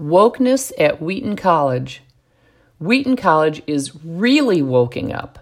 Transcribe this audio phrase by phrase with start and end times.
[0.00, 2.02] Wokeness at Wheaton College.
[2.80, 5.38] Wheaton College is really woking up.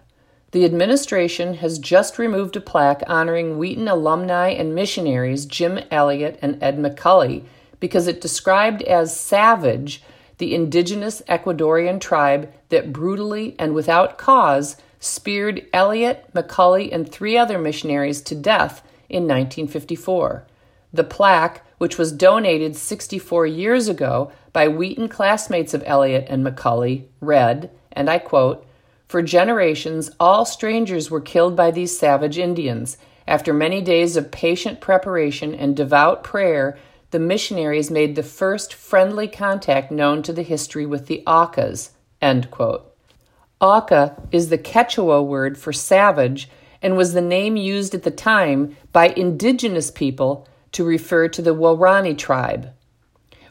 [0.51, 6.63] The administration has just removed a plaque honoring Wheaton alumni and missionaries Jim Elliot and
[6.63, 7.45] Ed McCully
[7.81, 10.03] because it described as savage
[10.37, 17.59] the indigenous Ecuadorian tribe that brutally and without cause speared Elliot, McCully, and three other
[17.59, 20.47] missionaries to death in 1954.
[20.93, 27.07] The plaque, which was donated 64 years ago by Wheaton classmates of Elliot and McCully,
[27.21, 28.65] read, and I quote,
[29.09, 32.99] For generations, all strangers were killed by these savage Indians.
[33.27, 36.79] After many days of patient preparation and devout prayer,
[37.11, 41.91] the missionaries made the first friendly contact known to the history with the Aucas.
[42.21, 42.95] End quote.
[43.61, 46.49] Auca is the Quechua word for savage
[46.81, 51.55] and was the name used at the time by indigenous people to refer to the
[51.55, 52.73] Waorani tribe.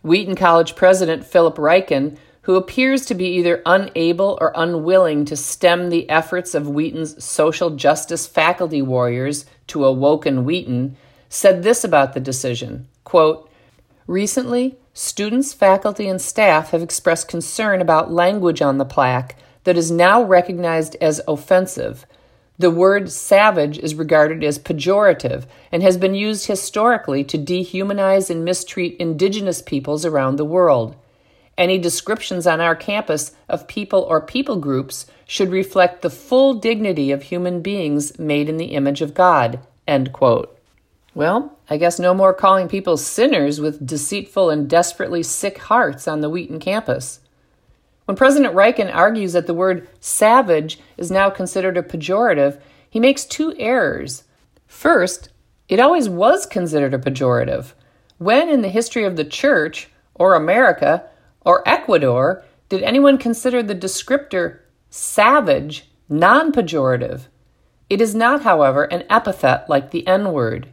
[0.04, 5.90] Wheaton College president Philip Ryken, who appears to be either unable or unwilling to stem
[5.90, 10.98] the efforts of Wheaton's social justice faculty warriors to awoken Wheaton,
[11.30, 13.50] said this about the decision quote,
[14.08, 19.92] Recently, students, faculty, and staff have expressed concern about language on the plaque that is
[19.92, 22.06] now recognized as offensive
[22.62, 28.46] the word savage is regarded as pejorative and has been used historically to dehumanize and
[28.46, 30.96] mistreat indigenous peoples around the world.
[31.58, 37.12] Any descriptions on our campus of people or people groups should reflect the full dignity
[37.12, 39.60] of human beings made in the image of God.
[39.88, 40.58] End quote.
[41.14, 46.22] Well, I guess no more calling people sinners with deceitful and desperately sick hearts on
[46.22, 47.21] the Wheaton campus.
[48.12, 52.60] When President Ryken argues that the word savage is now considered a pejorative,
[52.90, 54.26] he makes two errors.
[54.68, 55.30] First,
[55.70, 57.72] it always was considered a pejorative.
[58.18, 61.06] When in the history of the church, or America,
[61.46, 64.60] or Ecuador, did anyone consider the descriptor
[64.90, 67.28] savage non pejorative?
[67.90, 70.68] It is not, however, an epithet like the N word.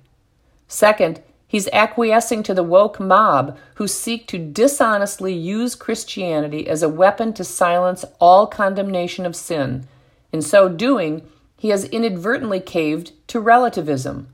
[0.67, 6.91] Second, He's acquiescing to the woke mob who seek to dishonestly use Christianity as a
[6.91, 9.89] weapon to silence all condemnation of sin.
[10.31, 11.27] In so doing,
[11.57, 14.29] he has inadvertently caved to relativism.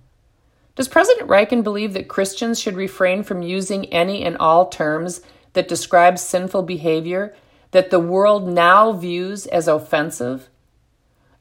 [0.74, 5.20] Does President Ryken believe that Christians should refrain from using any and all terms
[5.52, 7.32] that describe sinful behavior
[7.70, 10.48] that the world now views as offensive?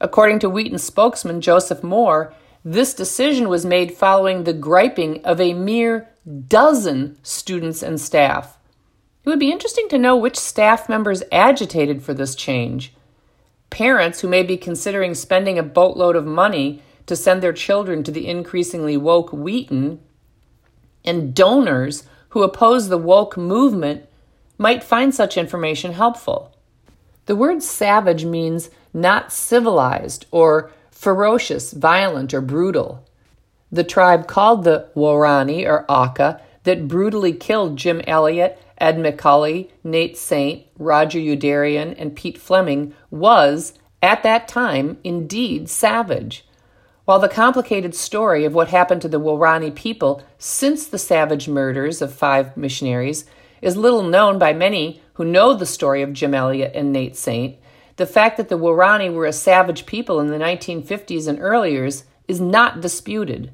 [0.00, 2.32] According to Wheaton spokesman Joseph Moore,
[2.64, 6.08] this decision was made following the griping of a mere
[6.48, 8.56] dozen students and staff.
[9.22, 12.94] It would be interesting to know which staff members agitated for this change.
[13.68, 18.10] Parents who may be considering spending a boatload of money to send their children to
[18.10, 20.00] the increasingly woke Wheaton,
[21.04, 24.06] and donors who oppose the woke movement
[24.56, 26.54] might find such information helpful.
[27.26, 33.04] The word savage means not civilized or ferocious, violent, or brutal.
[33.70, 40.16] The tribe called the Waorani or Auca that brutally killed Jim Elliot, Ed McCully, Nate
[40.16, 46.46] Saint, Roger Youderian, and Pete Fleming was, at that time, indeed savage.
[47.04, 52.00] While the complicated story of what happened to the Waorani people since the savage murders
[52.00, 53.26] of five missionaries
[53.60, 57.56] is little known by many who know the story of Jim Elliot and Nate Saint,
[57.96, 62.40] the fact that the Waorani were a savage people in the 1950s and earlier is
[62.40, 63.52] not disputed.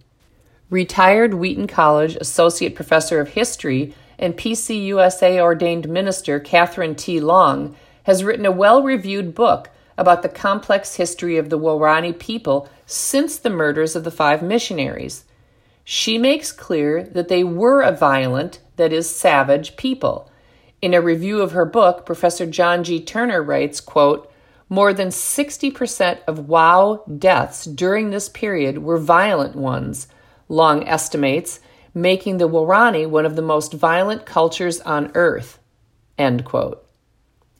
[0.70, 7.20] Retired Wheaton College Associate Professor of History and PCUSA ordained minister Kathryn T.
[7.20, 7.74] Long
[8.04, 13.36] has written a well reviewed book about the complex history of the Waorani people since
[13.36, 15.24] the murders of the five missionaries.
[15.84, 20.30] She makes clear that they were a violent, that is, savage people.
[20.80, 23.00] In a review of her book, Professor John G.
[23.00, 24.29] Turner writes, quote,
[24.70, 30.06] more than 60% of WOW deaths during this period were violent ones,
[30.48, 31.60] Long estimates,
[31.92, 35.58] making the Waorani one of the most violent cultures on earth.
[36.16, 36.86] End quote.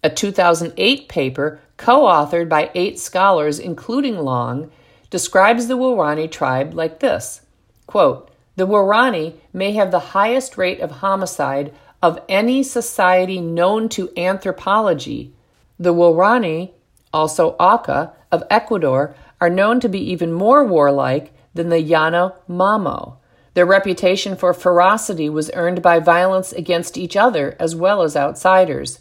[0.05, 4.71] A 2008 paper, co authored by eight scholars, including Long,
[5.11, 7.43] describes the Waorani tribe like this
[7.89, 14.17] quote, The Waorani may have the highest rate of homicide of any society known to
[14.17, 15.35] anthropology.
[15.79, 16.71] The Waorani
[17.13, 23.17] also Auca of Ecuador, are known to be even more warlike than the Llano Mamo.
[23.55, 29.01] Their reputation for ferocity was earned by violence against each other as well as outsiders.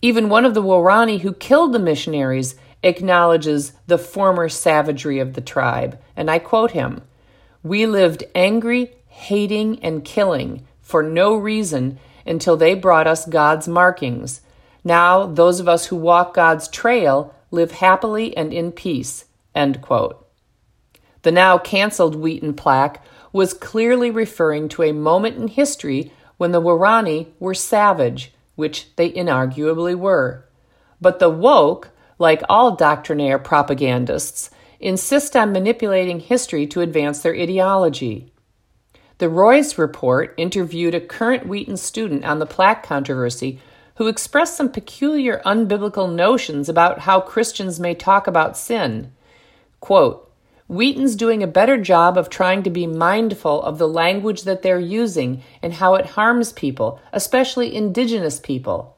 [0.00, 5.40] Even one of the Waorani who killed the missionaries acknowledges the former savagery of the
[5.40, 7.02] tribe, and I quote him
[7.62, 14.40] We lived angry, hating, and killing for no reason until they brought us God's markings.
[14.84, 19.24] Now, those of us who walk God's trail live happily and in peace.
[19.54, 20.26] End quote.
[21.22, 26.62] The now canceled Wheaton plaque was clearly referring to a moment in history when the
[26.62, 30.44] Waorani were savage, which they inarguably were.
[31.00, 38.32] But the woke, like all doctrinaire propagandists, insist on manipulating history to advance their ideology.
[39.18, 43.60] The Roys report interviewed a current Wheaton student on the plaque controversy
[43.98, 49.12] who expressed some peculiar unbiblical notions about how Christians may talk about sin.
[49.80, 50.32] Quote,
[50.68, 54.78] Wheaton's doing a better job of trying to be mindful of the language that they're
[54.78, 58.96] using and how it harms people, especially indigenous people.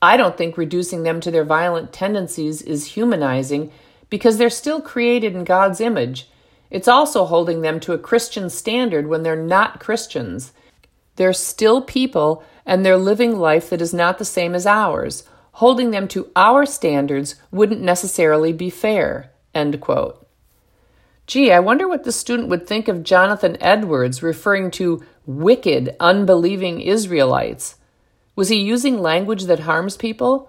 [0.00, 3.70] I don't think reducing them to their violent tendencies is humanizing
[4.08, 6.30] because they're still created in God's image.
[6.70, 10.52] It's also holding them to a Christian standard when they're not Christians.
[11.18, 15.24] They're still people and they're living life that is not the same as ours.
[15.54, 19.32] Holding them to our standards wouldn't necessarily be fair.
[19.52, 20.24] End quote.
[21.26, 26.80] Gee, I wonder what the student would think of Jonathan Edwards referring to wicked, unbelieving
[26.80, 27.74] Israelites.
[28.36, 30.48] Was he using language that harms people?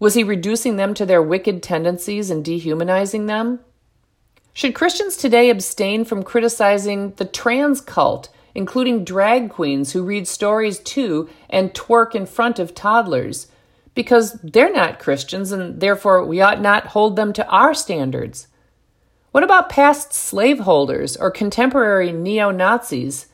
[0.00, 3.60] Was he reducing them to their wicked tendencies and dehumanizing them?
[4.54, 10.78] Should Christians today abstain from criticizing the trans cult including drag queens who read stories
[10.78, 13.48] to and twerk in front of toddlers,
[13.94, 18.46] because they're not Christians and therefore we ought not hold them to our standards.
[19.32, 23.26] What about past slaveholders or contemporary neo Nazis?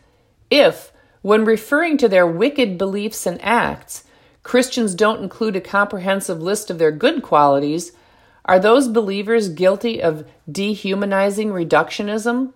[0.50, 0.92] If,
[1.22, 4.04] when referring to their wicked beliefs and acts,
[4.42, 7.92] Christians don't include a comprehensive list of their good qualities,
[8.44, 12.52] are those believers guilty of dehumanizing reductionism?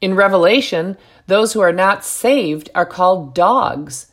[0.00, 0.96] In Revelation,
[1.26, 4.12] those who are not saved are called dogs.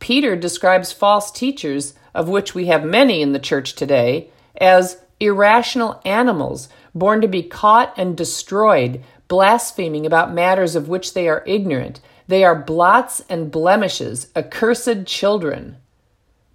[0.00, 4.30] Peter describes false teachers, of which we have many in the church today,
[4.60, 11.28] as irrational animals born to be caught and destroyed, blaspheming about matters of which they
[11.28, 12.00] are ignorant.
[12.26, 15.76] They are blots and blemishes, accursed children.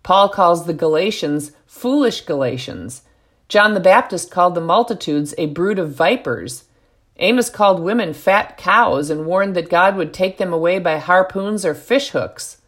[0.04, 3.04] Paul calls the Galatians foolish Galatians.
[3.48, 6.66] John the Baptist called the multitudes a brood of vipers.
[7.17, 11.65] Amos called women fat cows and warned that God would take them away by harpoons
[11.65, 12.62] or fish hooks.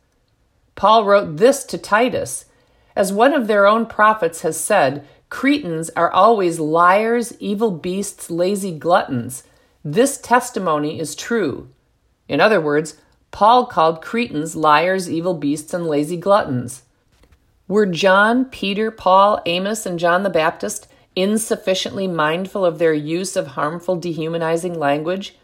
[0.75, 2.45] Paul wrote this to Titus
[2.95, 8.77] As one of their own prophets has said, Cretans are always liars, evil beasts, lazy
[8.77, 9.43] gluttons.
[9.83, 11.69] This testimony is true.
[12.29, 12.97] In other words,
[13.31, 16.83] Paul called Cretans liars, evil beasts, and lazy gluttons.
[17.67, 23.47] Were John, Peter, Paul, Amos, and John the Baptist insufficiently mindful of their use of
[23.47, 25.35] harmful, dehumanizing language?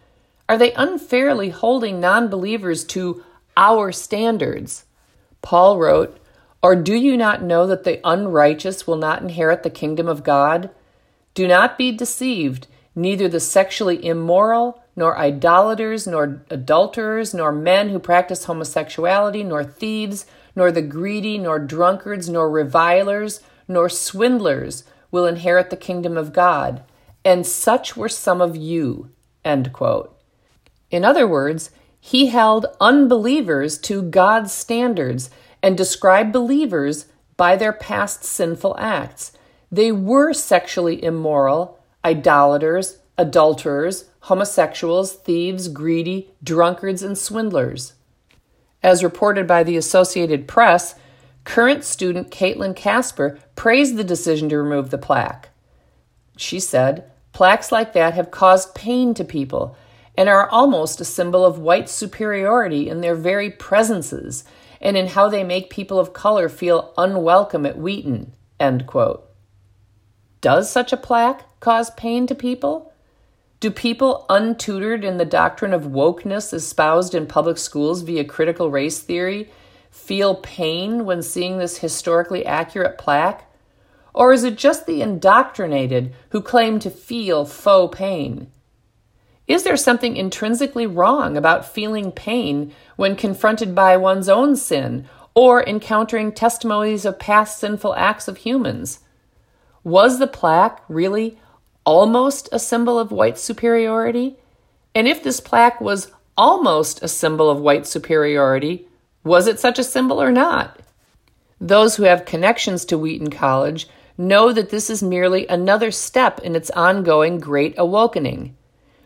[0.47, 3.23] Are they unfairly holding non believers to
[3.57, 4.85] our standards?
[5.41, 6.19] Paul wrote,
[6.61, 10.69] Or do you not know that the unrighteous will not inherit the kingdom of God?
[11.33, 12.67] Do not be deceived.
[12.95, 20.27] Neither the sexually immoral, nor idolaters, nor adulterers, nor men who practice homosexuality, nor thieves,
[20.55, 24.83] nor the greedy, nor drunkards, nor revilers, nor swindlers
[25.13, 26.83] will inherit the kingdom of God,
[27.23, 29.11] and such were some of you.
[29.45, 30.19] End quote.
[30.89, 31.69] In other words,
[32.01, 35.29] he held unbelievers to God's standards
[35.61, 37.05] and described believers
[37.37, 39.31] by their past sinful acts.
[39.71, 47.93] They were sexually immoral, idolaters, adulterers, homosexuals, thieves, greedy, drunkards, and swindlers.
[48.81, 50.95] As reported by the Associated Press,
[51.43, 55.49] Current student Caitlin Casper praised the decision to remove the plaque.
[56.37, 59.75] She said, Plaques like that have caused pain to people
[60.15, 64.43] and are almost a symbol of white superiority in their very presences
[64.79, 68.33] and in how they make people of color feel unwelcome at Wheaton.
[68.59, 69.27] End quote.
[70.41, 72.93] Does such a plaque cause pain to people?
[73.59, 78.99] Do people untutored in the doctrine of wokeness espoused in public schools via critical race
[78.99, 79.49] theory
[79.93, 83.47] feel pain when seeing this historically accurate plaque?
[84.11, 88.51] Or is it just the indoctrinated who claim to feel faux pain?
[89.47, 95.63] Is there something intrinsically wrong about feeling pain when confronted by one's own sin or
[95.63, 98.99] encountering testimonies of past sinful acts of humans?
[99.83, 101.37] Was the plaque really
[101.85, 104.37] almost a symbol of white superiority?
[104.95, 108.87] And if this plaque was almost a symbol of white superiority,
[109.23, 110.79] was it such a symbol or not?
[111.59, 113.87] Those who have connections to Wheaton College
[114.17, 118.55] know that this is merely another step in its ongoing Great Awakening.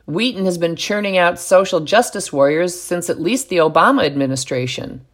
[0.05, 5.05] Wheaton has been churning out social justice warriors since at least the Obama administration.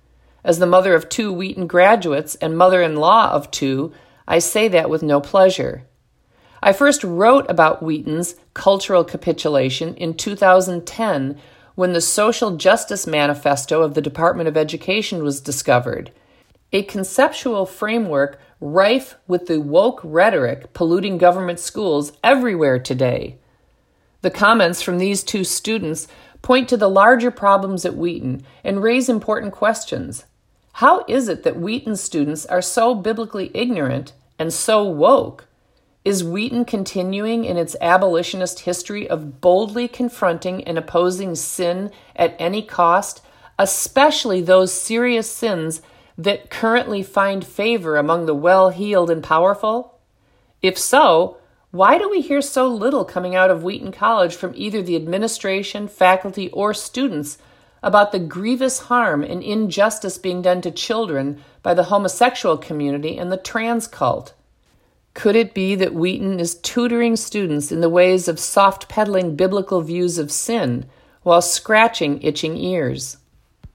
[0.44, 3.92] As the mother of two Wheaton graduates and mother in law of two,
[4.28, 5.84] I say that with no pleasure.
[6.62, 11.38] I first wrote about Wheaton's cultural capitulation in 2010
[11.76, 16.12] when the Social Justice Manifesto of the Department of Education was discovered,
[16.72, 23.38] a conceptual framework rife with the woke rhetoric polluting government schools everywhere today.
[24.22, 26.08] The comments from these two students
[26.42, 30.26] point to the larger problems at Wheaton and raise important questions.
[30.74, 35.46] How is it that Wheaton students are so biblically ignorant and so woke?
[36.06, 42.62] Is Wheaton continuing in its abolitionist history of boldly confronting and opposing sin at any
[42.62, 43.22] cost,
[43.58, 45.82] especially those serious sins
[46.18, 49.98] that currently find favor among the well heeled and powerful?
[50.62, 51.38] If so,
[51.72, 55.88] why do we hear so little coming out of Wheaton College from either the administration,
[55.88, 57.38] faculty, or students
[57.82, 63.32] about the grievous harm and injustice being done to children by the homosexual community and
[63.32, 64.34] the trans cult?
[65.14, 69.82] Could it be that Wheaton is tutoring students in the ways of soft peddling biblical
[69.82, 70.86] views of sin
[71.22, 73.18] while scratching itching ears?